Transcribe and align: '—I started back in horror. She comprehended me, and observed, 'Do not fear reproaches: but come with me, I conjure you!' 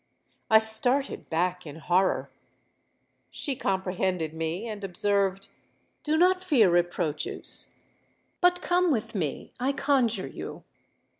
'—I 0.49 0.57
started 0.57 1.29
back 1.29 1.67
in 1.67 1.75
horror. 1.75 2.31
She 3.29 3.55
comprehended 3.55 4.33
me, 4.33 4.67
and 4.67 4.83
observed, 4.83 5.49
'Do 6.01 6.17
not 6.17 6.43
fear 6.43 6.71
reproaches: 6.71 7.75
but 8.41 8.63
come 8.63 8.91
with 8.91 9.13
me, 9.13 9.53
I 9.59 9.73
conjure 9.73 10.25
you!' 10.25 10.63